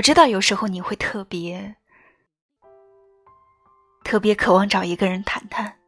[0.00, 1.76] 我知道有时候你会特别、
[4.02, 5.78] 特别渴望找一个人谈谈，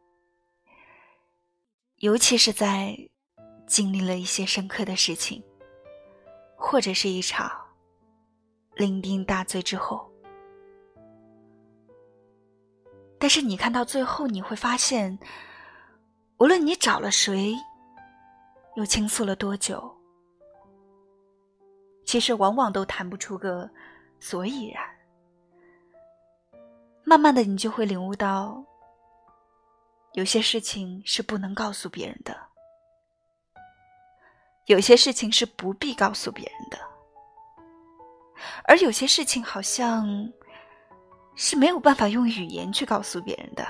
[1.95, 2.95] 尤其是在
[3.65, 5.43] 经历了一些深刻的事情，
[6.55, 7.49] 或者是一场
[8.75, 10.07] 酩酊大醉之后。
[13.17, 15.17] 但是你看到最后，你会发现，
[16.37, 17.55] 无论你找了谁，
[18.75, 19.91] 又倾诉了多久，
[22.05, 23.67] 其实往往都谈不出个。
[24.23, 24.81] 所以然，
[27.03, 28.63] 慢慢的，你就会领悟到，
[30.13, 32.33] 有些事情是不能告诉别人的，
[34.67, 36.79] 有些事情是不必告诉别人的，
[38.63, 40.07] 而有些事情好像
[41.35, 43.67] 是没有办法用语言去告诉别人的，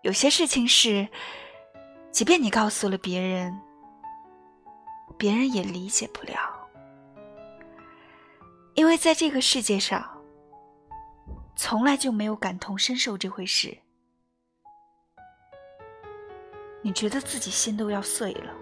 [0.00, 1.06] 有些事情是，
[2.10, 3.60] 即便你告诉了别人，
[5.18, 6.59] 别人也理解不了。
[8.80, 10.24] 因为在这个世界上，
[11.54, 13.76] 从来就没有感同身受这回事。
[16.80, 18.54] 你觉得自己心都要碎了，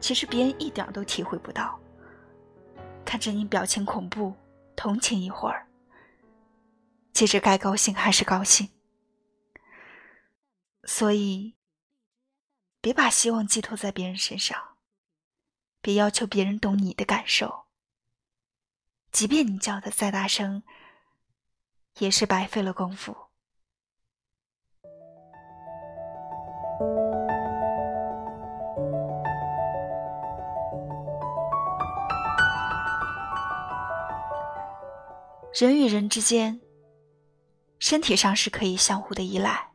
[0.00, 1.78] 其实别人一点都体会不到。
[3.04, 4.34] 看着你表情恐怖，
[4.74, 5.66] 同情一会儿，
[7.12, 8.70] 接着该高兴还是高兴。
[10.84, 11.54] 所以，
[12.80, 14.58] 别把希望寄托在别人身上，
[15.82, 17.63] 别要求别人懂你的感受。
[19.14, 20.64] 即便你叫的再大声，
[22.00, 23.16] 也是白费了功夫。
[35.52, 36.60] 人与人之间，
[37.78, 39.70] 身体上是可以相互的依赖，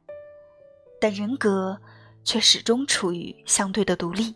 [0.99, 1.79] 但人格
[2.25, 4.35] 却始终处于相对的独立。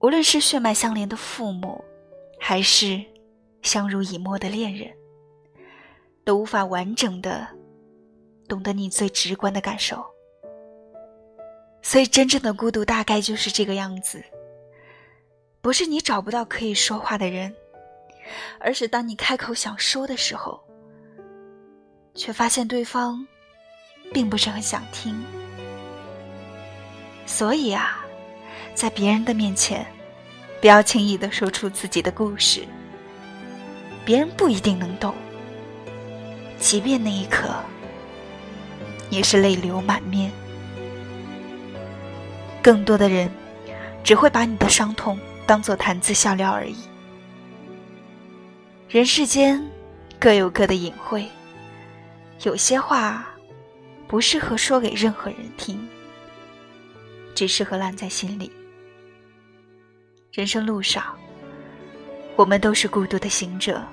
[0.00, 1.82] 无论是血脉相连的父母。
[2.38, 3.04] 还是
[3.62, 4.90] 相濡以沫的恋人，
[6.24, 7.46] 都无法完整的
[8.48, 10.04] 懂得你最直观的感受。
[11.82, 14.22] 所以，真正的孤独大概就是这个样子：
[15.60, 17.54] 不是你找不到可以说话的人，
[18.58, 20.62] 而是当你开口想说的时候，
[22.14, 23.26] 却发现对方
[24.12, 25.14] 并不是很想听。
[27.26, 28.04] 所以啊，
[28.74, 29.86] 在别人的面前。
[30.60, 32.66] 不要轻易的说出自己的故事，
[34.04, 35.14] 别人不一定能懂。
[36.58, 37.54] 即便那一刻，
[39.08, 40.32] 也是泪流满面。
[42.60, 43.30] 更多的人，
[44.02, 45.16] 只会把你的伤痛
[45.46, 46.76] 当做谈资笑料而已。
[48.88, 49.64] 人世间
[50.18, 51.28] 各有各的隐晦，
[52.42, 53.28] 有些话
[54.08, 55.88] 不适合说给任何人听，
[57.34, 58.50] 只适合烂在心里。
[60.38, 61.18] 人生路上，
[62.36, 63.84] 我们都是孤独的行者。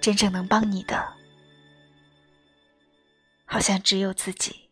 [0.00, 1.06] 真正能帮你的，
[3.44, 4.65] 好像只有自己。